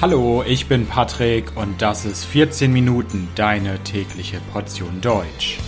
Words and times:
Hallo, 0.00 0.44
ich 0.46 0.68
bin 0.68 0.86
Patrick 0.86 1.56
und 1.56 1.82
das 1.82 2.04
ist 2.04 2.24
14 2.24 2.72
Minuten 2.72 3.26
deine 3.34 3.82
tägliche 3.82 4.40
Portion 4.52 5.00
Deutsch. 5.00 5.58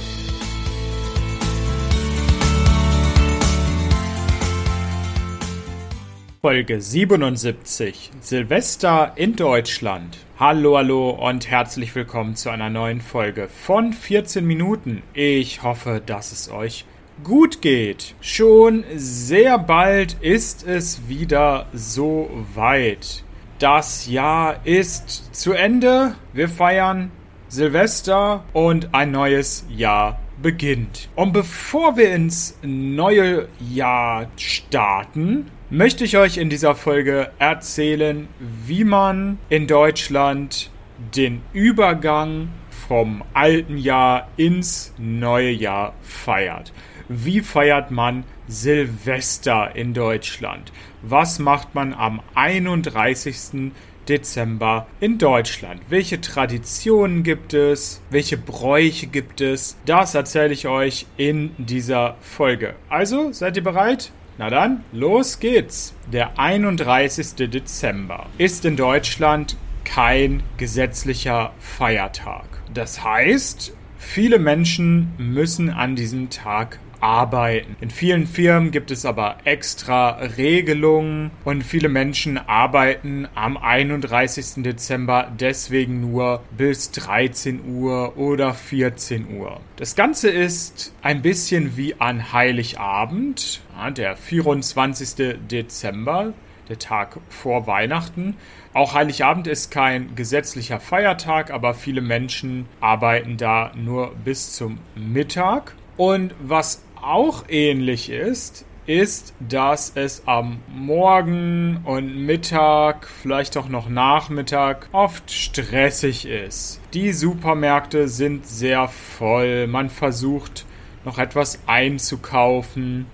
Folge 6.41 6.81
77 6.81 8.13
Silvester 8.21 9.15
in 9.17 9.35
Deutschland. 9.35 10.19
Hallo, 10.39 10.77
hallo 10.77 11.11
und 11.11 11.51
herzlich 11.51 11.93
willkommen 11.97 12.37
zu 12.37 12.51
einer 12.51 12.71
neuen 12.71 13.01
Folge 13.01 13.49
von 13.49 13.93
14 13.93 14.47
Minuten. 14.47 15.03
Ich 15.13 15.65
hoffe, 15.65 16.01
dass 16.07 16.31
es 16.31 16.53
euch 16.53 16.85
gut 17.25 17.63
geht. 17.63 18.15
Schon 18.21 18.85
sehr 18.95 19.59
bald 19.59 20.19
ist 20.21 20.65
es 20.65 21.09
wieder 21.09 21.67
so 21.73 22.31
weit. 22.55 23.25
Das 23.61 24.07
Jahr 24.07 24.65
ist 24.65 25.35
zu 25.35 25.53
Ende. 25.53 26.15
Wir 26.33 26.49
feiern 26.49 27.11
Silvester 27.49 28.43
und 28.55 28.95
ein 28.95 29.11
neues 29.11 29.67
Jahr 29.69 30.19
beginnt. 30.41 31.11
Und 31.15 31.35
bevor 31.35 31.99
wir 31.99 32.11
ins 32.11 32.57
neue 32.63 33.49
Jahr 33.71 34.31
starten, 34.39 35.51
möchte 35.69 36.05
ich 36.05 36.17
euch 36.17 36.39
in 36.39 36.49
dieser 36.49 36.75
Folge 36.75 37.33
erzählen, 37.39 38.29
wie 38.39 38.85
man 38.85 39.39
in 39.51 39.67
Deutschland 39.67 40.71
den 41.15 41.43
Übergang 41.53 42.49
vom 42.89 43.23
alten 43.35 43.77
Jahr 43.77 44.29
ins 44.39 44.95
neue 44.97 45.51
Jahr 45.51 45.93
feiert. 46.01 46.73
Wie 47.09 47.41
feiert 47.41 47.91
man 47.91 48.25
Silvester 48.49 49.75
in 49.75 49.95
Deutschland? 49.95 50.73
Was 51.03 51.39
macht 51.39 51.75
man 51.75 51.95
am 51.95 52.21
31. 52.35 53.73
Dezember 54.09 54.87
in 55.01 55.19
Deutschland? 55.19 55.81
Welche 55.89 56.21
Traditionen 56.21 57.23
gibt 57.23 57.55
es? 57.55 58.01
Welche 58.11 58.37
Bräuche 58.37 59.07
gibt 59.07 59.41
es? 59.41 59.77
Das 59.87 60.15
erzähle 60.15 60.53
ich 60.53 60.67
euch 60.67 61.07
in 61.17 61.53
dieser 61.59 62.17
Folge. 62.21 62.75
Also, 62.89 63.33
seid 63.33 63.57
ihr 63.57 63.65
bereit? 63.65 64.13
Na 64.39 64.49
dann, 64.49 64.85
los 64.93 65.39
geht's. 65.39 65.95
Der 66.11 66.39
31. 66.39 67.51
Dezember 67.51 68.27
ist 68.39 68.65
in 68.65 68.77
Deutschland 68.77 69.57
kein 69.85 70.43
gesetzlicher 70.57 71.53
Feiertag. 71.59 72.47
Das 72.73 73.05
heißt, 73.05 73.75
viele 73.99 74.39
Menschen 74.39 75.13
müssen 75.19 75.69
an 75.69 75.97
diesem 75.97 76.31
Tag 76.31 76.79
arbeiten. 77.01 77.77
In 77.81 77.91
vielen 77.91 78.27
Firmen 78.27 78.71
gibt 78.71 78.91
es 78.91 79.05
aber 79.05 79.37
extra 79.45 80.11
Regelungen 80.37 81.31
und 81.45 81.63
viele 81.63 81.89
Menschen 81.89 82.39
arbeiten 82.39 83.29
am 83.35 83.57
31. 83.57 84.63
Dezember 84.63 85.31
deswegen 85.39 86.01
nur 86.01 86.43
bis 86.57 86.91
13 86.93 87.65
Uhr 87.67 88.17
oder 88.17 88.55
14 88.55 89.39
Uhr. 89.39 89.61
Das 89.77 89.95
Ganze 89.95 90.31
ist 90.31 90.95
ein 91.03 91.23
bisschen 91.23 91.77
wie 91.77 91.95
an 92.01 92.33
Heiligabend, 92.33 93.61
der 93.97 94.17
24. 94.17 95.39
Dezember 95.51 96.33
der 96.71 96.79
Tag 96.79 97.19
vor 97.29 97.67
Weihnachten. 97.67 98.37
Auch 98.73 98.95
Heiligabend 98.95 99.47
ist 99.47 99.71
kein 99.71 100.15
gesetzlicher 100.15 100.81
Feiertag, 100.81 101.51
aber 101.51 101.75
viele 101.75 102.01
Menschen 102.01 102.67
arbeiten 102.81 103.37
da 103.37 103.73
nur 103.75 104.15
bis 104.25 104.55
zum 104.55 104.79
Mittag. 104.95 105.75
Und 105.97 106.35
was 106.41 106.83
auch 107.03 107.45
ähnlich 107.49 108.11
ist, 108.11 108.65
ist, 108.87 109.35
dass 109.39 109.93
es 109.95 110.23
am 110.27 110.59
Morgen 110.69 111.81
und 111.85 112.27
Mittag, 112.27 113.07
vielleicht 113.07 113.57
auch 113.57 113.69
noch 113.69 113.89
Nachmittag, 113.89 114.89
oft 114.93 115.31
stressig 115.31 116.27
ist. 116.27 116.81
Die 116.93 117.13
Supermärkte 117.13 118.09
sind 118.09 118.47
sehr 118.47 118.89
voll, 118.89 119.67
man 119.67 119.91
versucht 119.91 120.67
noch 121.05 121.19
etwas 121.19 121.61
einzukaufen. 121.67 123.07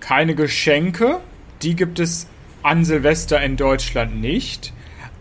Keine 0.00 0.34
Geschenke, 0.34 1.20
die 1.62 1.76
gibt 1.76 2.00
es 2.00 2.26
an 2.62 2.84
Silvester 2.84 3.40
in 3.40 3.56
Deutschland 3.56 4.20
nicht 4.20 4.72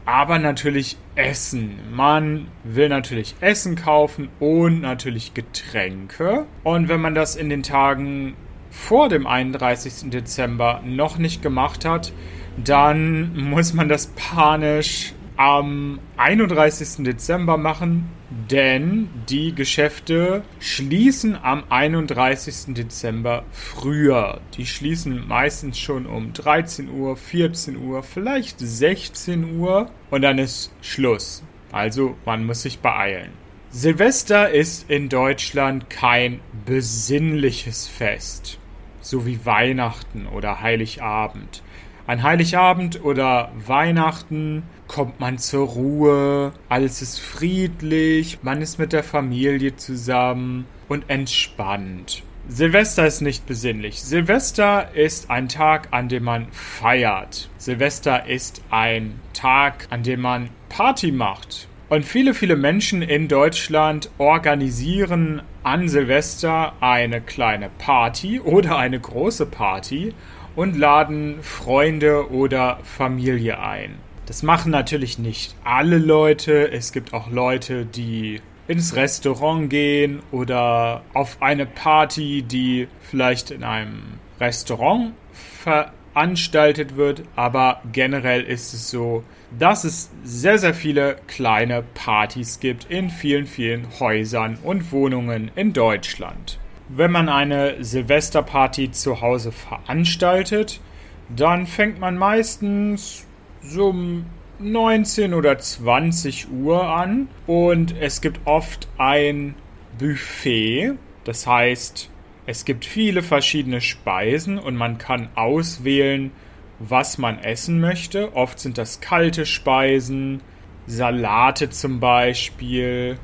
aber 0.09 0.39
natürlich 0.39 0.97
Essen. 1.13 1.77
Man 1.91 2.47
will 2.63 2.89
natürlich 2.89 3.35
Essen 3.41 3.75
kaufen 3.75 4.29
und 4.39 4.81
natürlich 4.81 5.35
Getränke. 5.35 6.47
Und 6.63 6.89
wenn 6.89 6.99
man 6.99 7.13
das 7.13 7.35
in 7.35 7.47
den 7.47 7.61
Tagen 7.61 8.33
vor 8.71 9.07
dem 9.07 9.27
31. 9.27 10.09
Dezember 10.09 10.81
noch 10.83 11.19
nicht 11.19 11.43
gemacht 11.43 11.85
hat, 11.85 12.11
dann 12.57 13.37
muss 13.37 13.75
man 13.75 13.87
das 13.87 14.07
panisch 14.07 15.13
am 15.37 15.99
31. 16.17 17.05
Dezember 17.05 17.57
machen, 17.57 18.09
denn 18.29 19.09
die 19.27 19.53
Geschäfte 19.55 20.43
schließen 20.59 21.35
am 21.35 21.63
31. 21.69 22.75
Dezember 22.75 23.43
früher. 23.51 24.41
Die 24.55 24.65
schließen 24.65 25.27
meistens 25.27 25.79
schon 25.79 26.05
um 26.05 26.33
13 26.33 26.89
Uhr, 26.89 27.17
14 27.17 27.77
Uhr, 27.77 28.03
vielleicht 28.03 28.59
16 28.59 29.59
Uhr 29.59 29.91
und 30.09 30.21
dann 30.21 30.37
ist 30.37 30.71
Schluss. 30.81 31.43
Also 31.71 32.15
man 32.25 32.45
muss 32.45 32.61
sich 32.63 32.79
beeilen. 32.79 33.31
Silvester 33.71 34.49
ist 34.49 34.89
in 34.89 35.09
Deutschland 35.09 35.89
kein 35.89 36.39
besinnliches 36.65 37.87
Fest, 37.87 38.57
so 39.01 39.27
wie 39.27 39.45
Weihnachten 39.45 40.25
oder 40.25 40.61
Heiligabend. 40.61 41.61
An 42.09 42.23
Heiligabend 42.23 43.03
oder 43.03 43.51
Weihnachten 43.67 44.63
kommt 44.87 45.19
man 45.19 45.37
zur 45.37 45.67
Ruhe, 45.67 46.53
alles 46.67 47.03
ist 47.03 47.19
friedlich, 47.19 48.39
man 48.41 48.63
ist 48.63 48.79
mit 48.79 48.93
der 48.93 49.03
Familie 49.03 49.75
zusammen 49.75 50.65
und 50.87 51.07
entspannt. 51.07 52.23
Silvester 52.47 53.05
ist 53.05 53.21
nicht 53.21 53.45
besinnlich. 53.45 54.01
Silvester 54.01 54.89
ist 54.95 55.29
ein 55.29 55.49
Tag, 55.49 55.89
an 55.91 56.09
dem 56.09 56.23
man 56.23 56.47
feiert. 56.51 57.47
Silvester 57.59 58.25
ist 58.25 58.63
ein 58.71 59.19
Tag, 59.33 59.85
an 59.91 60.01
dem 60.01 60.21
man 60.21 60.49
Party 60.67 61.11
macht. 61.11 61.67
Und 61.89 62.05
viele, 62.05 62.33
viele 62.33 62.55
Menschen 62.55 63.03
in 63.03 63.27
Deutschland 63.27 64.09
organisieren 64.17 65.43
an 65.61 65.89
Silvester 65.89 66.73
eine 66.81 67.21
kleine 67.21 67.69
Party 67.77 68.39
oder 68.39 68.77
eine 68.77 68.99
große 68.99 69.45
Party 69.45 70.15
und 70.55 70.77
laden 70.77 71.41
Freunde 71.41 72.31
oder 72.31 72.79
Familie 72.83 73.59
ein. 73.59 73.95
Das 74.25 74.43
machen 74.43 74.71
natürlich 74.71 75.17
nicht 75.17 75.55
alle 75.63 75.97
Leute. 75.97 76.71
Es 76.71 76.91
gibt 76.91 77.13
auch 77.13 77.31
Leute, 77.31 77.85
die 77.85 78.41
ins 78.67 78.95
Restaurant 78.95 79.69
gehen 79.69 80.21
oder 80.31 81.01
auf 81.15 81.41
eine 81.41 81.65
Party, 81.65 82.43
die 82.43 82.87
vielleicht 83.01 83.49
in 83.49 83.63
einem 83.63 84.19
Restaurant 84.39 85.13
veranstaltet 85.33 86.95
wird. 86.95 87.23
Aber 87.35 87.81
generell 87.91 88.43
ist 88.43 88.73
es 88.75 88.91
so, 88.91 89.23
dass 89.57 89.83
es 89.83 90.11
sehr, 90.23 90.59
sehr 90.59 90.75
viele 90.75 91.15
kleine 91.25 91.83
Partys 91.95 92.59
gibt 92.59 92.85
in 92.89 93.09
vielen, 93.09 93.47
vielen 93.47 93.87
Häusern 93.99 94.59
und 94.63 94.91
Wohnungen 94.91 95.49
in 95.55 95.73
Deutschland. 95.73 96.59
Wenn 96.91 97.11
man 97.11 97.29
eine 97.29 97.83
Silvesterparty 97.83 98.89
zu 98.89 99.21
Hause 99.21 99.51
veranstaltet, 99.51 100.81
dann 101.29 101.67
fängt 101.67 101.99
man 101.99 102.17
meistens 102.17 103.27
so 103.61 103.89
um 103.89 104.25
19 104.57 105.35
oder 105.35 105.59
20 105.59 106.51
Uhr 106.51 106.83
an 106.83 107.27
und 107.45 107.95
es 107.99 108.21
gibt 108.21 108.39
oft 108.45 108.87
ein 108.97 109.53
Buffet. 109.99 110.93
Das 111.25 111.45
heißt, 111.45 112.09
es 112.47 112.65
gibt 112.65 112.85
viele 112.85 113.21
verschiedene 113.21 113.81
Speisen 113.81 114.57
und 114.57 114.75
man 114.75 114.97
kann 114.97 115.29
auswählen, 115.35 116.31
was 116.79 117.19
man 117.19 117.37
essen 117.37 117.79
möchte. 117.79 118.35
Oft 118.35 118.59
sind 118.59 118.79
das 118.79 118.99
kalte 118.99 119.45
Speisen, 119.45 120.41
Salate 120.87 121.69
zum 121.69 121.99
Beispiel 121.99 123.19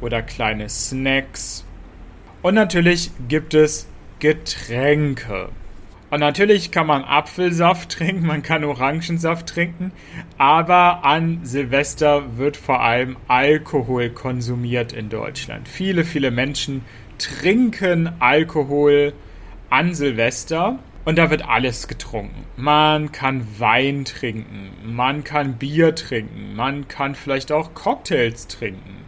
oder 0.00 0.22
kleine 0.22 0.68
Snacks. 0.68 1.65
Und 2.42 2.54
natürlich 2.54 3.10
gibt 3.28 3.54
es 3.54 3.88
Getränke. 4.18 5.48
Und 6.08 6.20
natürlich 6.20 6.70
kann 6.70 6.86
man 6.86 7.04
Apfelsaft 7.04 7.90
trinken, 7.98 8.26
man 8.26 8.42
kann 8.42 8.64
Orangensaft 8.64 9.48
trinken, 9.48 9.92
aber 10.38 11.04
an 11.04 11.40
Silvester 11.42 12.38
wird 12.38 12.56
vor 12.56 12.80
allem 12.80 13.16
Alkohol 13.28 14.10
konsumiert 14.10 14.92
in 14.92 15.08
Deutschland. 15.08 15.68
Viele, 15.68 16.04
viele 16.04 16.30
Menschen 16.30 16.84
trinken 17.18 18.10
Alkohol 18.20 19.14
an 19.68 19.94
Silvester 19.94 20.78
und 21.04 21.18
da 21.18 21.30
wird 21.30 21.48
alles 21.48 21.88
getrunken. 21.88 22.44
Man 22.56 23.12
kann 23.12 23.46
Wein 23.58 24.04
trinken, 24.04 24.70
man 24.84 25.24
kann 25.24 25.54
Bier 25.54 25.94
trinken, 25.94 26.54
man 26.54 26.88
kann 26.88 27.14
vielleicht 27.14 27.50
auch 27.50 27.74
Cocktails 27.74 28.46
trinken 28.46 29.04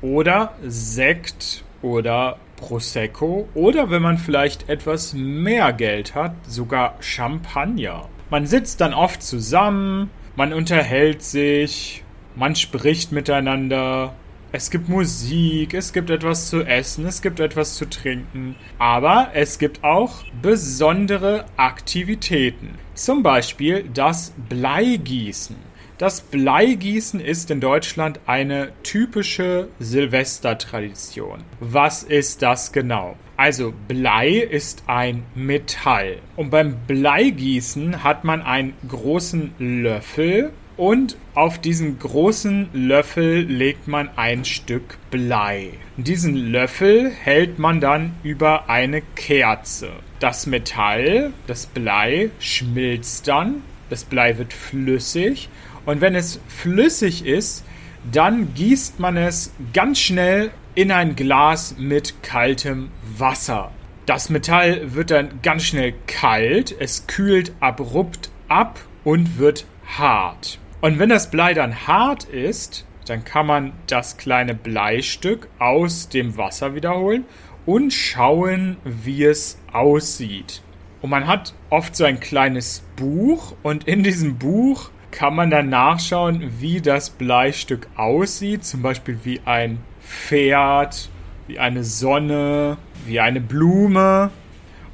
oder 0.00 0.54
Sekt 0.62 1.64
oder 1.82 2.38
Prosecco 2.58 3.48
oder 3.54 3.90
wenn 3.90 4.02
man 4.02 4.18
vielleicht 4.18 4.68
etwas 4.68 5.14
mehr 5.14 5.72
Geld 5.72 6.14
hat, 6.14 6.34
sogar 6.46 6.96
Champagner. 7.00 8.08
Man 8.30 8.46
sitzt 8.46 8.80
dann 8.80 8.92
oft 8.92 9.22
zusammen, 9.22 10.10
man 10.36 10.52
unterhält 10.52 11.22
sich, 11.22 12.04
man 12.36 12.54
spricht 12.54 13.10
miteinander, 13.10 14.14
es 14.50 14.70
gibt 14.70 14.88
Musik, 14.88 15.74
es 15.74 15.92
gibt 15.92 16.08
etwas 16.08 16.48
zu 16.48 16.62
essen, 16.62 17.04
es 17.06 17.20
gibt 17.20 17.38
etwas 17.38 17.74
zu 17.74 17.84
trinken, 17.84 18.54
aber 18.78 19.30
es 19.34 19.58
gibt 19.58 19.84
auch 19.84 20.24
besondere 20.40 21.44
Aktivitäten. 21.56 22.78
Zum 22.94 23.22
Beispiel 23.22 23.88
das 23.92 24.32
Bleigießen. 24.48 25.67
Das 25.98 26.20
Bleigießen 26.20 27.18
ist 27.18 27.50
in 27.50 27.60
Deutschland 27.60 28.20
eine 28.24 28.70
typische 28.84 29.66
Silvestertradition. 29.80 31.42
Was 31.58 32.04
ist 32.04 32.40
das 32.42 32.70
genau? 32.70 33.16
Also 33.36 33.74
Blei 33.88 34.34
ist 34.36 34.84
ein 34.86 35.24
Metall. 35.34 36.18
Und 36.36 36.50
beim 36.50 36.76
Bleigießen 36.86 38.04
hat 38.04 38.22
man 38.22 38.42
einen 38.42 38.74
großen 38.86 39.54
Löffel 39.58 40.52
und 40.76 41.16
auf 41.34 41.58
diesen 41.58 41.98
großen 41.98 42.68
Löffel 42.72 43.40
legt 43.40 43.88
man 43.88 44.08
ein 44.14 44.44
Stück 44.44 44.98
Blei. 45.10 45.70
Diesen 45.96 46.36
Löffel 46.36 47.10
hält 47.10 47.58
man 47.58 47.80
dann 47.80 48.14
über 48.22 48.70
eine 48.70 49.02
Kerze. 49.16 49.90
Das 50.20 50.46
Metall, 50.46 51.32
das 51.48 51.66
Blei, 51.66 52.30
schmilzt 52.38 53.26
dann. 53.26 53.62
Das 53.90 54.04
Blei 54.04 54.38
wird 54.38 54.52
flüssig. 54.52 55.48
Und 55.88 56.02
wenn 56.02 56.14
es 56.14 56.38
flüssig 56.48 57.24
ist, 57.24 57.64
dann 58.12 58.52
gießt 58.52 59.00
man 59.00 59.16
es 59.16 59.54
ganz 59.72 59.98
schnell 59.98 60.50
in 60.74 60.92
ein 60.92 61.16
Glas 61.16 61.76
mit 61.78 62.22
kaltem 62.22 62.90
Wasser. 63.16 63.70
Das 64.04 64.28
Metall 64.28 64.94
wird 64.94 65.10
dann 65.10 65.40
ganz 65.40 65.64
schnell 65.64 65.94
kalt, 66.06 66.76
es 66.78 67.06
kühlt 67.06 67.52
abrupt 67.60 68.28
ab 68.48 68.78
und 69.02 69.38
wird 69.38 69.64
hart. 69.86 70.58
Und 70.82 70.98
wenn 70.98 71.08
das 71.08 71.30
Blei 71.30 71.54
dann 71.54 71.86
hart 71.86 72.24
ist, 72.24 72.84
dann 73.06 73.24
kann 73.24 73.46
man 73.46 73.72
das 73.86 74.18
kleine 74.18 74.54
Bleistück 74.54 75.48
aus 75.58 76.10
dem 76.10 76.36
Wasser 76.36 76.74
wiederholen 76.74 77.24
und 77.64 77.94
schauen, 77.94 78.76
wie 78.84 79.24
es 79.24 79.58
aussieht. 79.72 80.60
Und 81.00 81.08
man 81.08 81.26
hat 81.26 81.54
oft 81.70 81.96
so 81.96 82.04
ein 82.04 82.20
kleines 82.20 82.84
Buch 82.94 83.54
und 83.62 83.88
in 83.88 84.02
diesem 84.02 84.36
Buch 84.36 84.90
kann 85.10 85.34
man 85.34 85.50
dann 85.50 85.68
nachschauen, 85.68 86.60
wie 86.60 86.80
das 86.80 87.10
Bleistück 87.10 87.88
aussieht. 87.96 88.64
Zum 88.64 88.82
Beispiel 88.82 89.18
wie 89.24 89.40
ein 89.44 89.78
Pferd, 90.00 91.08
wie 91.46 91.58
eine 91.58 91.84
Sonne, 91.84 92.76
wie 93.06 93.20
eine 93.20 93.40
Blume. 93.40 94.30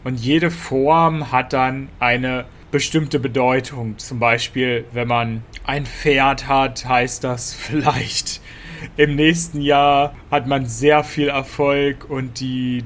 Und 0.05 0.21
jede 0.21 0.51
Form 0.51 1.33
hat 1.33 1.53
dann 1.53 1.89
eine 1.99 2.45
bestimmte 2.71 3.19
Bedeutung. 3.19 3.99
Zum 3.99 4.19
Beispiel, 4.19 4.85
wenn 4.93 5.09
man 5.09 5.43
ein 5.65 5.87
Pferd 5.87 6.49
hat, 6.49 6.87
heißt 6.87 7.25
das 7.25 7.55
vielleicht 7.55 8.41
im 8.97 9.17
nächsten 9.17 9.61
Jahr 9.61 10.15
hat 10.31 10.47
man 10.47 10.67
sehr 10.67 11.05
viel 11.05 11.29
Erfolg 11.29 12.09
und 12.09 12.41
die 12.41 12.85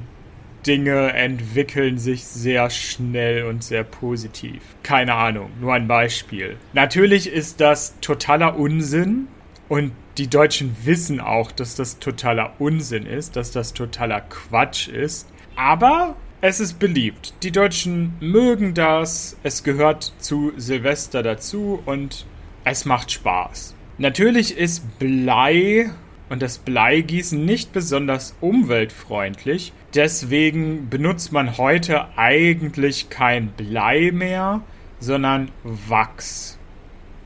Dinge 0.69 1.15
entwickeln 1.15 1.97
sich 1.97 2.25
sehr 2.25 2.69
schnell 2.69 3.45
und 3.45 3.65
sehr 3.65 3.85
positiv. 3.85 4.61
Keine 4.83 5.15
Ahnung, 5.15 5.51
nur 5.63 5.73
ein 5.73 5.89
Beispiel. 5.89 6.59
Natürlich 6.75 7.33
ist 7.33 7.63
das 7.63 7.99
totaler 8.01 8.59
Unsinn 8.59 9.29
und 9.71 9.93
die 10.19 10.29
Deutschen 10.29 10.77
wissen 10.85 11.21
auch, 11.21 11.53
dass 11.53 11.75
das 11.75 12.01
totaler 12.01 12.53
Unsinn 12.59 13.07
ist, 13.07 13.37
dass 13.37 13.51
das 13.51 13.73
totaler 13.73 14.21
Quatsch 14.21 14.89
ist. 14.89 15.29
Aber 15.57 16.17
es 16.43 16.61
ist 16.61 16.79
beliebt. 16.79 17.33
Die 17.43 17.51
Deutschen 17.51 18.15
mögen 18.21 18.75
das. 18.75 19.39
Es 19.43 19.65
gehört 19.65 20.13
zu 20.19 20.53
Silvester 20.59 21.23
dazu 21.23 21.83
und 21.87 22.27
es 22.65 22.85
macht 22.85 23.11
Spaß. 23.11 23.75
Natürlich 23.97 24.57
ist 24.57 24.99
Blei 24.99 25.91
und 26.29 26.43
das 26.43 26.59
Bleigießen 26.59 27.45
nicht 27.45 27.73
besonders 27.73 28.37
umweltfreundlich. 28.41 29.73
Deswegen 29.95 30.89
benutzt 30.89 31.33
man 31.33 31.59
heute 31.59 32.07
eigentlich 32.17 33.11
kein 33.11 33.49
Blei 33.49 34.11
mehr, 34.13 34.61
sondern 35.01 35.51
Wachs. 35.65 36.59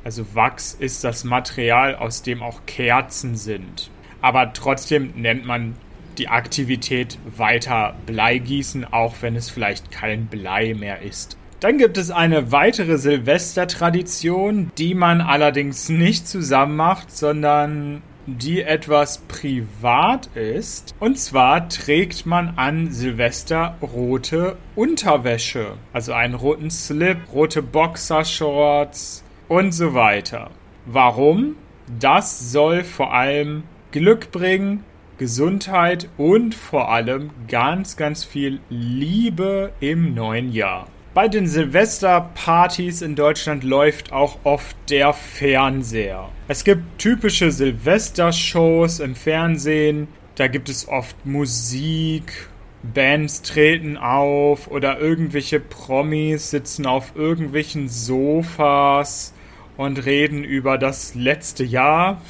Also 0.04 0.34
Wachs 0.34 0.74
ist 0.74 1.04
das 1.04 1.24
Material, 1.24 1.94
aus 1.94 2.22
dem 2.22 2.42
auch 2.42 2.60
Kerzen 2.66 3.36
sind. 3.36 3.90
Aber 4.20 4.52
trotzdem 4.52 5.12
nennt 5.16 5.44
man 5.44 5.74
die 6.18 6.28
Aktivität 6.28 7.18
weiter 7.36 7.94
Bleigießen, 8.06 8.84
auch 8.92 9.16
wenn 9.20 9.36
es 9.36 9.50
vielleicht 9.50 9.90
kein 9.90 10.26
Blei 10.26 10.74
mehr 10.74 11.02
ist. 11.02 11.36
Dann 11.60 11.78
gibt 11.78 11.96
es 11.96 12.10
eine 12.10 12.50
weitere 12.50 12.98
Silvestertradition, 12.98 14.72
die 14.78 14.94
man 14.94 15.20
allerdings 15.20 15.88
nicht 15.88 16.26
zusammen 16.26 16.76
macht, 16.76 17.16
sondern 17.16 18.02
die 18.26 18.62
etwas 18.62 19.18
privat 19.28 20.28
ist. 20.34 20.94
Und 21.00 21.18
zwar 21.18 21.68
trägt 21.68 22.26
man 22.26 22.54
an 22.56 22.90
Silvester 22.90 23.76
rote 23.82 24.56
Unterwäsche, 24.74 25.74
also 25.92 26.12
einen 26.12 26.34
roten 26.34 26.70
Slip, 26.70 27.18
rote 27.32 27.62
Boxershorts 27.62 29.24
und 29.48 29.72
so 29.72 29.94
weiter. 29.94 30.50
Warum? 30.86 31.56
Das 31.98 32.52
soll 32.52 32.84
vor 32.84 33.12
allem 33.12 33.64
Glück 33.90 34.30
bringen, 34.30 34.84
Gesundheit 35.18 36.08
und 36.16 36.54
vor 36.54 36.90
allem 36.90 37.30
ganz, 37.46 37.96
ganz 37.96 38.24
viel 38.24 38.60
Liebe 38.70 39.72
im 39.80 40.14
neuen 40.14 40.52
Jahr. 40.52 40.88
Bei 41.14 41.28
den 41.28 41.46
Silvesterpartys 41.46 43.02
in 43.02 43.16
Deutschland 43.16 43.64
läuft 43.64 44.12
auch 44.12 44.38
oft 44.44 44.74
der 44.88 45.12
Fernseher. 45.12 46.30
Es 46.48 46.64
gibt 46.64 46.98
typische 46.98 47.50
Silvestershows 47.50 48.98
im 48.98 49.14
Fernsehen. 49.14 50.08
Da 50.36 50.46
gibt 50.46 50.70
es 50.70 50.88
oft 50.88 51.26
Musik, 51.26 52.48
Bands 52.82 53.42
treten 53.42 53.98
auf 53.98 54.68
oder 54.68 55.00
irgendwelche 55.00 55.60
Promis 55.60 56.48
sitzen 56.48 56.86
auf 56.86 57.14
irgendwelchen 57.14 57.90
Sofas 57.90 59.34
und 59.76 60.06
reden 60.06 60.44
über 60.44 60.78
das 60.78 61.14
letzte 61.14 61.62
Jahr. 61.62 62.22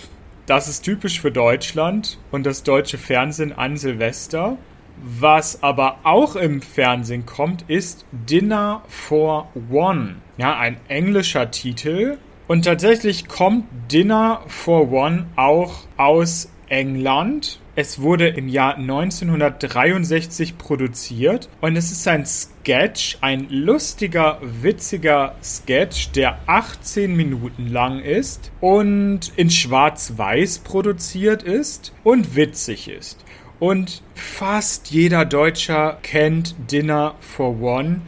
Das 0.46 0.66
ist 0.66 0.82
typisch 0.82 1.20
für 1.20 1.30
Deutschland 1.30 2.18
und 2.32 2.46
das 2.46 2.64
deutsche 2.64 2.98
Fernsehen 2.98 3.52
an 3.52 3.76
Silvester. 3.76 4.58
Was 5.04 5.64
aber 5.64 5.98
auch 6.04 6.36
im 6.36 6.62
Fernsehen 6.62 7.26
kommt, 7.26 7.64
ist 7.68 8.06
Dinner 8.12 8.82
for 8.86 9.48
One. 9.70 10.16
Ja, 10.38 10.56
ein 10.56 10.76
englischer 10.86 11.50
Titel. 11.50 12.18
Und 12.46 12.64
tatsächlich 12.64 13.26
kommt 13.26 13.64
Dinner 13.90 14.42
for 14.46 14.92
One 14.92 15.26
auch 15.34 15.80
aus 15.96 16.52
England. 16.68 17.58
Es 17.74 18.00
wurde 18.00 18.28
im 18.28 18.48
Jahr 18.48 18.76
1963 18.76 20.56
produziert 20.56 21.48
und 21.60 21.74
es 21.74 21.90
ist 21.90 22.06
ein 22.06 22.26
Sketch, 22.26 23.18
ein 23.22 23.48
lustiger, 23.50 24.38
witziger 24.42 25.34
Sketch, 25.42 26.12
der 26.12 26.38
18 26.46 27.16
Minuten 27.16 27.68
lang 27.68 28.00
ist 28.00 28.52
und 28.60 29.32
in 29.36 29.50
Schwarz-Weiß 29.50 30.60
produziert 30.60 31.42
ist 31.42 31.92
und 32.04 32.36
witzig 32.36 32.88
ist. 32.88 33.24
Und 33.62 34.02
fast 34.16 34.90
jeder 34.90 35.24
Deutscher 35.24 35.98
kennt 36.02 36.56
Dinner 36.72 37.14
for 37.20 37.60
One 37.60 38.00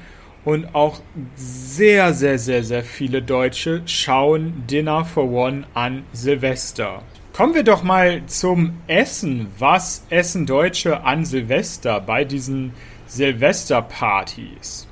und 0.45 0.75
auch 0.75 1.01
sehr, 1.37 2.13
sehr, 2.13 2.41
sehr, 2.41 2.65
sehr 2.65 2.83
viele 2.83 3.23
Deutsche 3.23 3.83
schauen 3.87 4.65
Dinner 4.69 5.05
for 5.05 5.31
One 5.31 5.63
an 5.73 6.03
Silvester. 6.13 7.05
Kommen 7.33 7.55
wir 7.55 7.63
doch 7.63 7.85
mal 7.85 8.27
zum 8.27 8.81
Essen. 8.89 9.47
Was 9.57 10.05
essen 10.11 10.45
Deutsche 10.45 11.05
an 11.05 11.25
Silvester 11.25 12.01
bei 12.01 12.25
diesen 12.25 12.73
Silvesterpartys? 13.07 14.89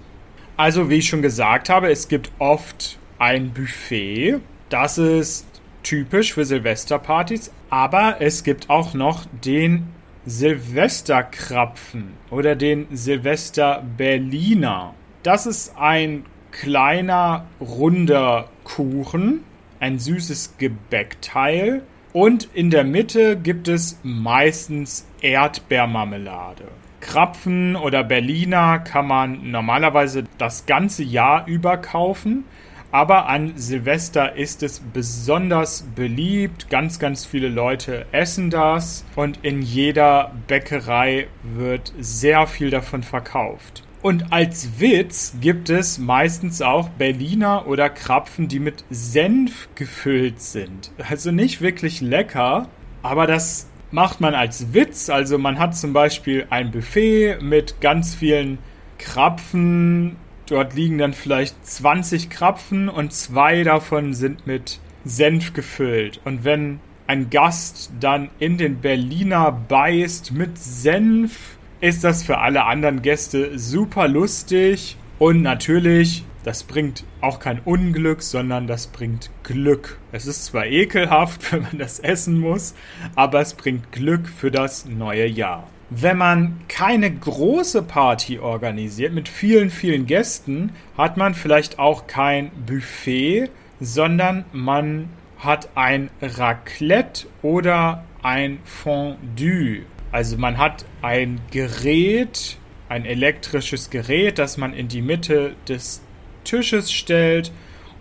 Also, 0.57 0.88
wie 0.88 0.99
ich 0.99 1.09
schon 1.09 1.23
gesagt 1.23 1.71
habe, 1.71 1.90
es 1.90 2.07
gibt 2.07 2.31
oft 2.38 3.00
ein 3.19 3.52
Buffet. 3.52 4.38
Das 4.69 4.97
ist 4.97 5.45
typisch 5.83 6.35
für 6.35 6.45
Silvesterpartys. 6.45 7.50
Aber 7.69 8.21
es 8.21 8.45
gibt 8.45 8.71
auch 8.71 8.95
noch 8.95 9.26
den 9.45 9.88
Silvesterkrapfen 10.25 12.12
oder 12.31 12.55
den 12.55 12.87
Silvester 12.93 13.85
Berliner. 13.97 14.95
Das 15.23 15.47
ist 15.47 15.76
ein 15.76 16.25
kleiner, 16.52 17.47
runder 17.61 18.49
Kuchen, 18.64 19.43
ein 19.81 19.99
süßes 19.99 20.55
Gebäckteil 20.59 21.83
und 22.12 22.49
in 22.55 22.71
der 22.71 22.85
Mitte 22.85 23.37
gibt 23.37 23.69
es 23.69 23.99
meistens 24.02 25.07
Erdbeermarmelade. 25.23 26.64
Krapfen 27.00 27.75
oder 27.75 28.05
Berliner 28.05 28.79
kann 28.79 29.09
man 29.09 29.50
normalerweise 29.50 30.25
das 30.38 30.67
ganze 30.67 31.02
Jahr 31.02 31.47
über 31.49 31.76
kaufen, 31.79 32.45
aber 32.93 33.29
an 33.29 33.55
Silvester 33.57 34.37
ist 34.37 34.63
es 34.63 34.81
besonders 34.81 35.83
beliebt. 35.97 36.69
Ganz, 36.69 36.99
ganz 36.99 37.25
viele 37.25 37.49
Leute 37.49 38.07
essen 38.13 38.51
das 38.51 39.05
und 39.17 39.41
in 39.43 39.63
jeder 39.63 40.33
Bäckerei 40.47 41.27
wird 41.43 41.93
sehr 41.99 42.47
viel 42.47 42.71
davon 42.71 43.03
verkauft. 43.03 43.83
Und 44.03 44.33
als 44.33 44.81
Witz 44.81 45.37
gibt 45.41 45.71
es 45.71 45.99
meistens 45.99 46.61
auch 46.61 46.89
Berliner 46.91 47.67
oder 47.67 47.89
Krapfen, 47.89 48.49
die 48.49 48.59
mit 48.59 48.85
Senf 48.91 49.69
gefüllt 49.75 50.41
sind. 50.41 50.91
Also 51.09 51.31
nicht 51.31 51.61
wirklich 51.61 52.01
lecker, 52.01 52.69
aber 53.03 53.27
das 53.27 53.69
macht 53.93 54.21
man 54.21 54.35
als 54.35 54.75
Witz. 54.75 55.09
Also 55.09 55.39
man 55.39 55.59
hat 55.59 55.77
zum 55.77 55.93
Beispiel 55.93 56.47
ein 56.51 56.73
Buffet 56.73 57.39
mit 57.41 57.81
ganz 57.81 58.15
vielen 58.15 58.59
Krapfen. 58.99 60.17
Dort 60.47 60.75
liegen 60.75 60.99
dann 60.99 61.13
vielleicht 61.13 61.65
20 61.65 62.31
Krapfen 62.31 62.89
und 62.89 63.13
zwei 63.13 63.63
davon 63.63 64.15
sind 64.15 64.47
mit 64.47 64.81
Senf 65.05 65.53
gefüllt. 65.53 66.21
Und 66.25 66.45
wenn 66.45 66.81
ein 67.07 67.31
Gast 67.31 67.93
dann 68.01 68.31
in 68.39 68.59
den 68.59 68.81
Berliner 68.81 69.53
beißt 69.53 70.33
mit 70.33 70.59
Senf, 70.59 71.57
ist 71.81 72.05
das 72.05 72.23
für 72.23 72.39
alle 72.39 72.65
anderen 72.65 73.03
Gäste 73.03 73.59
super 73.59 74.09
lustig. 74.09 74.97
Und 75.19 75.43
natürlich, 75.43 76.25
das 76.45 76.63
bringt 76.63 77.05
auch 77.21 77.39
kein 77.39 77.61
Unglück, 77.61 78.23
sondern 78.23 78.67
das 78.67 78.87
bringt 78.87 79.31
Glück. 79.43 79.99
Es 80.11 80.27
ist 80.27 80.45
zwar 80.47 80.67
ekelhaft, 80.67 81.53
wenn 81.53 81.63
man 81.63 81.79
das 81.79 81.99
essen 81.99 82.39
muss, 82.39 82.75
aber 83.15 83.41
es 83.41 83.55
bringt 83.55 83.93
Glück 83.93 84.29
für 84.29 84.51
das 84.51 84.87
neue 84.87 85.27
Jahr. 85.27 85.67
Wenn 85.95 86.17
man 86.17 86.61
keine 86.69 87.13
große 87.13 87.83
Party 87.83 88.39
organisiert 88.39 89.13
mit 89.13 89.29
vielen, 89.29 89.69
vielen 89.69 90.07
Gästen, 90.07 90.73
hat 90.97 91.19
man 91.19 91.35
vielleicht 91.35 91.79
auch 91.79 92.07
kein 92.07 92.51
Buffet, 92.67 93.51
sondern 93.79 94.47
man 94.53 95.11
hat 95.37 95.69
ein 95.75 96.09
Raclette 96.23 97.27
oder 97.43 98.05
ein 98.23 98.61
Fondue. 98.65 99.83
Also 100.13 100.39
man 100.39 100.57
hat 100.57 100.87
ein 101.03 101.43
Gerät, 101.51 102.57
ein 102.89 103.05
elektrisches 103.05 103.91
Gerät, 103.91 104.39
das 104.39 104.57
man 104.57 104.73
in 104.73 104.89
die 104.89 105.03
Mitte 105.03 105.55
des 105.69 106.01
Tisches 106.45 106.91
stellt 106.91 107.53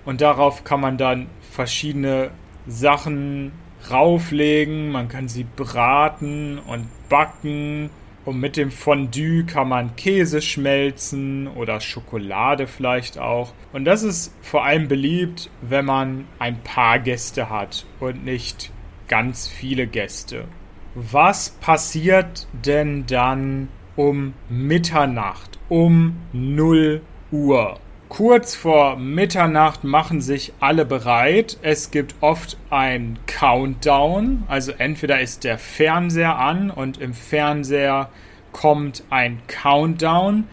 und 0.06 0.22
darauf 0.22 0.64
kann 0.64 0.80
man 0.80 0.98
dann 0.98 1.28
verschiedene 1.42 2.32
Sachen 2.68 3.52
rauflegen. 3.90 4.92
Man 4.92 5.08
kann 5.08 5.28
sie 5.28 5.44
braten 5.44 6.60
und 6.60 6.88
backen. 7.10 7.90
Und 8.24 8.40
mit 8.40 8.56
dem 8.56 8.70
Fondue 8.70 9.46
kann 9.46 9.70
man 9.70 9.96
Käse 9.96 10.42
schmelzen 10.42 11.48
oder 11.48 11.80
Schokolade 11.80 12.68
vielleicht 12.68 13.18
auch. 13.18 13.54
Und 13.74 13.86
das 13.86 14.04
ist 14.04 14.36
vor 14.42 14.64
allem 14.64 14.88
beliebt, 14.88 15.50
wenn 15.62 15.86
man 15.86 16.26
ein 16.38 16.62
paar 16.62 17.00
Gäste 17.00 17.50
hat 17.50 17.86
und 18.00 18.24
nicht 18.24 18.72
ganz 19.08 19.48
viele 19.48 19.88
Gäste. 19.88 20.46
Was 20.94 21.50
passiert 21.50 22.48
denn 22.66 23.06
dann 23.08 23.70
um 23.96 24.34
Mitternacht, 24.50 25.58
um 25.68 26.18
0 26.32 27.02
Uhr? 27.32 27.80
Kurz 28.12 28.56
vor 28.56 28.98
Mitternacht 28.98 29.86
machen 29.86 30.20
sich 30.20 30.51
alle 30.60 30.84
bereit. 30.84 31.58
Es 31.62 31.91
gibt 31.91 32.15
oft 32.20 32.58
ein 32.70 33.18
Countdown, 33.25 34.44
also 34.50 34.74
entweder 34.77 35.22
ist 35.22 35.46
der 35.46 35.58
Fernseher 35.58 36.38
an 36.38 36.72
und 36.72 36.98
im 36.98 37.13
Fernseher 37.13 38.10
kommt 38.51 39.06
ein 39.10 39.39
Countdown. 39.48 40.44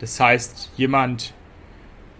Das 0.00 0.18
heißt, 0.18 0.72
jemand 0.76 1.34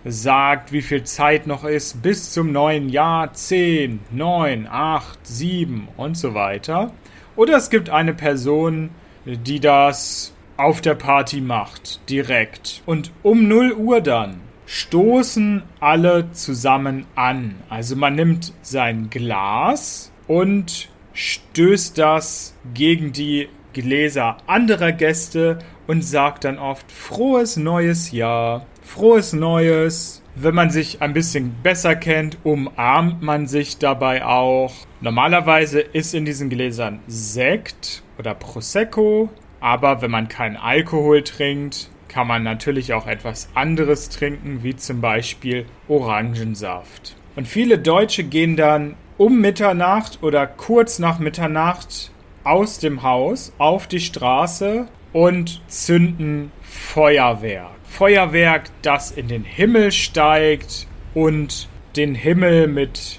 sagt, 0.04 0.70
wie 0.70 0.82
viel 0.82 1.02
Zeit 1.02 1.48
noch 1.48 1.64
ist 1.64 2.00
bis 2.00 2.30
zum 2.30 2.52
neuen 2.52 2.88
Jahr. 2.88 3.32
10, 3.32 3.98
9, 4.12 4.68
8, 4.70 5.18
7 5.26 5.88
und 5.96 6.16
so 6.16 6.34
weiter. 6.34 6.92
Oder 7.34 7.56
es 7.56 7.68
gibt 7.68 7.90
eine 7.90 8.14
Person, 8.14 8.90
die 9.24 9.58
das 9.58 10.32
auf 10.56 10.80
der 10.80 10.94
Party 10.94 11.40
macht, 11.40 12.08
direkt. 12.08 12.84
Und 12.86 13.10
um 13.24 13.48
0 13.48 13.72
Uhr 13.72 14.00
dann 14.00 14.53
stoßen 14.66 15.62
alle 15.80 16.30
zusammen 16.32 17.06
an. 17.14 17.56
Also 17.68 17.96
man 17.96 18.14
nimmt 18.14 18.52
sein 18.62 19.10
Glas 19.10 20.12
und 20.26 20.88
stößt 21.12 21.98
das 21.98 22.54
gegen 22.74 23.12
die 23.12 23.48
Gläser 23.72 24.38
anderer 24.46 24.92
Gäste 24.92 25.58
und 25.86 26.02
sagt 26.02 26.44
dann 26.44 26.58
oft 26.58 26.90
frohes 26.90 27.56
neues 27.56 28.12
Jahr, 28.12 28.66
frohes 28.82 29.32
neues. 29.32 30.22
Wenn 30.36 30.54
man 30.54 30.70
sich 30.70 31.00
ein 31.00 31.12
bisschen 31.12 31.54
besser 31.62 31.94
kennt, 31.94 32.38
umarmt 32.42 33.22
man 33.22 33.46
sich 33.46 33.78
dabei 33.78 34.24
auch. 34.24 34.72
Normalerweise 35.00 35.80
ist 35.80 36.12
in 36.12 36.24
diesen 36.24 36.50
Gläsern 36.50 36.98
Sekt 37.06 38.02
oder 38.18 38.34
Prosecco, 38.34 39.28
aber 39.60 40.02
wenn 40.02 40.10
man 40.10 40.28
keinen 40.28 40.56
Alkohol 40.56 41.22
trinkt, 41.22 41.88
kann 42.14 42.28
man 42.28 42.44
natürlich 42.44 42.92
auch 42.92 43.08
etwas 43.08 43.48
anderes 43.54 44.08
trinken, 44.08 44.62
wie 44.62 44.76
zum 44.76 45.00
Beispiel 45.00 45.66
Orangensaft. 45.88 47.16
Und 47.34 47.48
viele 47.48 47.76
Deutsche 47.76 48.22
gehen 48.22 48.54
dann 48.54 48.94
um 49.18 49.40
Mitternacht 49.40 50.22
oder 50.22 50.46
kurz 50.46 51.00
nach 51.00 51.18
Mitternacht 51.18 52.12
aus 52.44 52.78
dem 52.78 53.02
Haus 53.02 53.52
auf 53.58 53.88
die 53.88 53.98
Straße 53.98 54.86
und 55.12 55.60
zünden 55.66 56.52
Feuerwerk. 56.62 57.74
Feuerwerk, 57.82 58.70
das 58.82 59.10
in 59.10 59.26
den 59.26 59.42
Himmel 59.42 59.90
steigt 59.90 60.86
und 61.14 61.68
den 61.96 62.14
Himmel 62.14 62.68
mit 62.68 63.18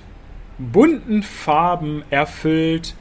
bunten 0.58 1.22
Farben 1.22 2.04
erfüllt. 2.12 2.96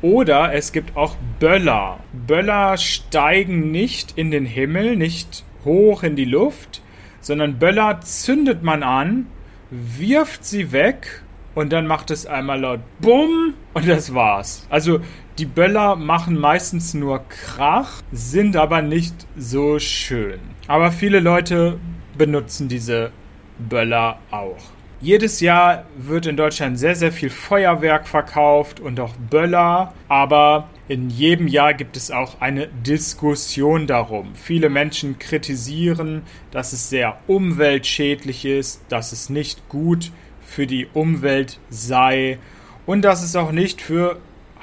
Oder 0.00 0.54
es 0.54 0.72
gibt 0.72 0.96
auch 0.96 1.16
Böller. 1.40 1.98
Böller 2.12 2.76
steigen 2.76 3.72
nicht 3.72 4.16
in 4.16 4.30
den 4.30 4.46
Himmel, 4.46 4.96
nicht 4.96 5.44
hoch 5.64 6.02
in 6.02 6.14
die 6.14 6.24
Luft, 6.24 6.82
sondern 7.20 7.58
Böller 7.58 8.00
zündet 8.00 8.62
man 8.62 8.82
an, 8.82 9.26
wirft 9.70 10.44
sie 10.44 10.72
weg 10.72 11.22
und 11.54 11.72
dann 11.72 11.86
macht 11.86 12.12
es 12.12 12.26
einmal 12.26 12.60
laut 12.60 12.80
Bumm 13.00 13.54
und 13.74 13.88
das 13.88 14.14
war's. 14.14 14.66
Also 14.70 15.00
die 15.38 15.46
Böller 15.46 15.96
machen 15.96 16.38
meistens 16.38 16.94
nur 16.94 17.24
Krach, 17.28 18.02
sind 18.12 18.56
aber 18.56 18.82
nicht 18.82 19.26
so 19.36 19.78
schön. 19.78 20.38
Aber 20.68 20.92
viele 20.92 21.20
Leute 21.20 21.78
benutzen 22.16 22.68
diese 22.68 23.10
Böller 23.58 24.18
auch. 24.30 24.77
Jedes 25.00 25.38
Jahr 25.38 25.84
wird 25.96 26.26
in 26.26 26.36
Deutschland 26.36 26.76
sehr, 26.76 26.96
sehr 26.96 27.12
viel 27.12 27.30
Feuerwerk 27.30 28.08
verkauft 28.08 28.80
und 28.80 28.98
auch 28.98 29.14
Böller, 29.30 29.94
aber 30.08 30.68
in 30.88 31.08
jedem 31.08 31.46
Jahr 31.46 31.72
gibt 31.72 31.96
es 31.96 32.10
auch 32.10 32.40
eine 32.40 32.66
Diskussion 32.66 33.86
darum. 33.86 34.34
Viele 34.34 34.68
Menschen 34.68 35.20
kritisieren, 35.20 36.22
dass 36.50 36.72
es 36.72 36.90
sehr 36.90 37.16
umweltschädlich 37.28 38.44
ist, 38.44 38.82
dass 38.88 39.12
es 39.12 39.30
nicht 39.30 39.68
gut 39.68 40.10
für 40.44 40.66
die 40.66 40.88
Umwelt 40.92 41.60
sei 41.70 42.40
und 42.84 43.02
dass 43.02 43.22
es 43.22 43.36
auch 43.36 43.52
nicht 43.52 43.80
für 43.80 44.18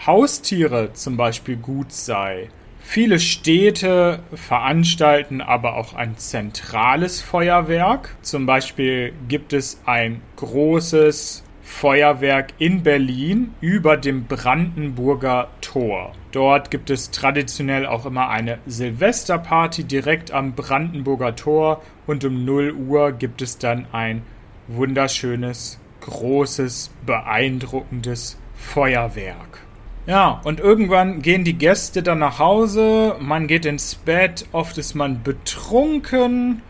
Haustiere 0.05 0.91
zum 0.91 1.15
Beispiel 1.15 1.55
gut 1.55 1.93
sei. 1.93 2.49
Viele 2.87 3.19
Städte 3.19 4.19
veranstalten 4.33 5.41
aber 5.41 5.75
auch 5.75 5.95
ein 5.95 6.17
zentrales 6.17 7.19
Feuerwerk. 7.19 8.15
Zum 8.21 8.45
Beispiel 8.45 9.11
gibt 9.27 9.51
es 9.51 9.81
ein 9.85 10.21
großes 10.37 11.43
Feuerwerk 11.61 12.53
in 12.57 12.83
Berlin 12.83 13.53
über 13.59 13.97
dem 13.97 14.25
Brandenburger 14.25 15.49
Tor. 15.59 16.13
Dort 16.31 16.71
gibt 16.71 16.89
es 16.89 17.11
traditionell 17.11 17.85
auch 17.85 18.05
immer 18.05 18.29
eine 18.29 18.59
Silvesterparty 18.65 19.83
direkt 19.83 20.31
am 20.31 20.53
Brandenburger 20.53 21.35
Tor 21.35 21.81
und 22.05 22.23
um 22.23 22.45
0 22.45 22.71
Uhr 22.71 23.11
gibt 23.11 23.41
es 23.41 23.57
dann 23.57 23.87
ein 23.91 24.21
wunderschönes, 24.67 25.79
großes, 26.01 26.91
beeindruckendes 27.05 28.37
Feuerwerk. 28.55 29.65
Ja, 30.07 30.39
und 30.43 30.59
irgendwann 30.59 31.23
gehen 31.23 31.43
die 31.43 31.57
Gäste 31.57 32.03
dann 32.03 32.19
nach 32.19 32.37
Hause, 32.37 33.15
man 33.19 33.47
geht 33.47 33.65
ins 33.65 33.95
Bett, 33.95 34.45
oft 34.51 34.77
ist 34.77 34.93
man 34.93 35.23
betrunken 35.23 36.61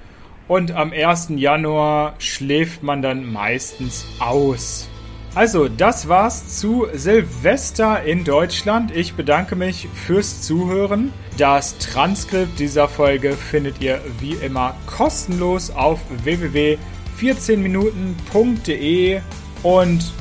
und 0.48 0.72
am 0.72 0.94
1. 0.94 1.34
Januar 1.36 2.16
schläft 2.20 2.82
man 2.82 3.02
dann 3.02 3.34
meistens 3.34 4.06
aus. 4.20 4.88
Also, 5.34 5.68
das 5.68 6.08
war's 6.08 6.60
zu 6.60 6.88
Silvester 6.94 8.04
in 8.04 8.24
Deutschland. 8.24 8.96
Ich 8.96 9.16
bedanke 9.16 9.58
mich 9.58 9.90
fürs 9.94 10.42
Zuhören. 10.42 11.12
Das 11.38 11.78
Transkript 11.78 12.58
dieser 12.58 12.88
Folge 12.88 13.34
findet 13.34 13.82
ihr 13.82 14.00
wie 14.22 14.36
immer 14.36 14.78
kostenlos 14.86 15.72
auf 15.72 16.00
www.14minuten.de 16.24 19.20
und 19.64 20.14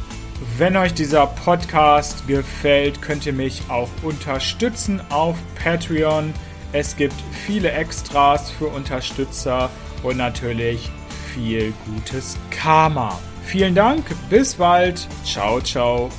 wenn 0.59 0.77
euch 0.77 0.95
dieser 0.95 1.27
Podcast 1.27 2.27
gefällt, 2.27 3.03
könnt 3.03 3.27
ihr 3.27 3.33
mich 3.33 3.63
auch 3.69 3.89
unterstützen 4.03 5.01
auf 5.11 5.37
Patreon. 5.63 6.33
Es 6.73 6.97
gibt 6.97 7.15
viele 7.47 7.71
Extras 7.71 8.51
für 8.51 8.67
Unterstützer 8.67 9.71
und 10.03 10.17
natürlich 10.17 10.91
viel 11.33 11.73
gutes 11.87 12.37
Karma. 12.51 13.19
Vielen 13.45 13.75
Dank, 13.75 14.05
bis 14.31 14.55
bald. 14.55 15.07
Ciao, 15.25 15.61
ciao. 15.61 16.11